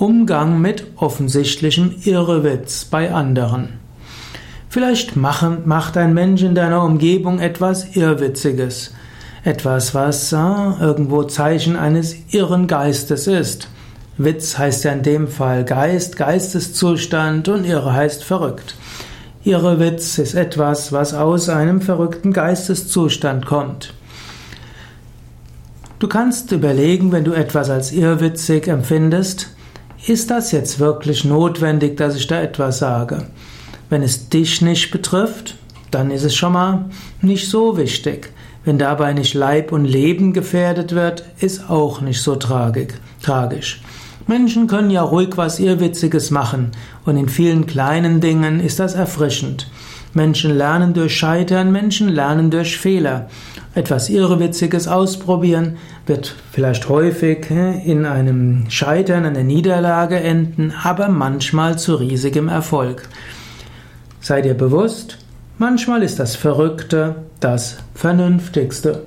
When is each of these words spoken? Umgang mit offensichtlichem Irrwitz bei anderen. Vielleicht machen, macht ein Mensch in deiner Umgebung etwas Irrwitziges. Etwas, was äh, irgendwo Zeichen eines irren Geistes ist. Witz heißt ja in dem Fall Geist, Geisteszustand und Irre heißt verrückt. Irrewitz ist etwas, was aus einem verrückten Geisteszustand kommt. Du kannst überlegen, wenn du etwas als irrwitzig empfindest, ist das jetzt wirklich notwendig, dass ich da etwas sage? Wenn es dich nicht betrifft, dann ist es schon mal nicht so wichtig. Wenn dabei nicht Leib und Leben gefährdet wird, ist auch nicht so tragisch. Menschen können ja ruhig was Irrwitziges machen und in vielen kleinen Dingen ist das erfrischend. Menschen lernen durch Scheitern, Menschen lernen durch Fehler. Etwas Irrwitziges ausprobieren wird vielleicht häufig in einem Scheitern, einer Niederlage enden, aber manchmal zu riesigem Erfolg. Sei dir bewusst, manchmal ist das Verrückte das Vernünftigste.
Umgang 0.00 0.60
mit 0.60 0.84
offensichtlichem 0.94 1.92
Irrwitz 2.04 2.84
bei 2.84 3.12
anderen. 3.12 3.80
Vielleicht 4.68 5.16
machen, 5.16 5.62
macht 5.64 5.96
ein 5.96 6.14
Mensch 6.14 6.44
in 6.44 6.54
deiner 6.54 6.84
Umgebung 6.84 7.40
etwas 7.40 7.96
Irrwitziges. 7.96 8.94
Etwas, 9.42 9.96
was 9.96 10.32
äh, 10.32 10.36
irgendwo 10.36 11.24
Zeichen 11.24 11.74
eines 11.74 12.14
irren 12.30 12.68
Geistes 12.68 13.26
ist. 13.26 13.70
Witz 14.18 14.56
heißt 14.56 14.84
ja 14.84 14.92
in 14.92 15.02
dem 15.02 15.26
Fall 15.26 15.64
Geist, 15.64 16.16
Geisteszustand 16.16 17.48
und 17.48 17.64
Irre 17.64 17.92
heißt 17.92 18.22
verrückt. 18.22 18.76
Irrewitz 19.42 20.18
ist 20.18 20.34
etwas, 20.34 20.92
was 20.92 21.12
aus 21.12 21.48
einem 21.48 21.80
verrückten 21.80 22.32
Geisteszustand 22.32 23.46
kommt. 23.46 23.94
Du 25.98 26.06
kannst 26.06 26.52
überlegen, 26.52 27.10
wenn 27.10 27.24
du 27.24 27.32
etwas 27.32 27.68
als 27.68 27.90
irrwitzig 27.90 28.68
empfindest, 28.68 29.48
ist 30.06 30.30
das 30.30 30.52
jetzt 30.52 30.78
wirklich 30.78 31.24
notwendig, 31.24 31.96
dass 31.96 32.16
ich 32.16 32.26
da 32.26 32.40
etwas 32.40 32.78
sage? 32.78 33.26
Wenn 33.90 34.02
es 34.02 34.28
dich 34.28 34.62
nicht 34.62 34.90
betrifft, 34.90 35.56
dann 35.90 36.10
ist 36.10 36.24
es 36.24 36.34
schon 36.34 36.52
mal 36.52 36.84
nicht 37.22 37.48
so 37.48 37.76
wichtig. 37.76 38.30
Wenn 38.64 38.78
dabei 38.78 39.12
nicht 39.14 39.34
Leib 39.34 39.72
und 39.72 39.86
Leben 39.86 40.32
gefährdet 40.32 40.94
wird, 40.94 41.24
ist 41.40 41.70
auch 41.70 42.00
nicht 42.00 42.20
so 42.20 42.36
tragisch. 42.36 43.80
Menschen 44.26 44.66
können 44.66 44.90
ja 44.90 45.02
ruhig 45.02 45.30
was 45.36 45.58
Irrwitziges 45.58 46.30
machen 46.30 46.72
und 47.06 47.16
in 47.16 47.30
vielen 47.30 47.66
kleinen 47.66 48.20
Dingen 48.20 48.60
ist 48.60 48.78
das 48.78 48.94
erfrischend. 48.94 49.70
Menschen 50.12 50.54
lernen 50.54 50.92
durch 50.92 51.16
Scheitern, 51.16 51.72
Menschen 51.72 52.08
lernen 52.08 52.50
durch 52.50 52.76
Fehler. 52.76 53.30
Etwas 53.78 54.08
Irrwitziges 54.08 54.88
ausprobieren 54.88 55.76
wird 56.04 56.34
vielleicht 56.50 56.88
häufig 56.88 57.48
in 57.48 58.06
einem 58.06 58.68
Scheitern, 58.70 59.24
einer 59.24 59.44
Niederlage 59.44 60.18
enden, 60.18 60.72
aber 60.82 61.08
manchmal 61.08 61.78
zu 61.78 61.94
riesigem 61.94 62.48
Erfolg. 62.48 63.08
Sei 64.20 64.42
dir 64.42 64.54
bewusst, 64.54 65.18
manchmal 65.58 66.02
ist 66.02 66.18
das 66.18 66.34
Verrückte 66.34 67.22
das 67.38 67.76
Vernünftigste. 67.94 69.04